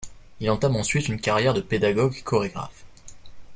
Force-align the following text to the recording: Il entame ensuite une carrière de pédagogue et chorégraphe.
Il 0.39 0.49
entame 0.49 0.77
ensuite 0.77 1.09
une 1.09 1.21
carrière 1.21 1.53
de 1.53 1.61
pédagogue 1.61 2.15
et 2.17 2.21
chorégraphe. 2.23 2.85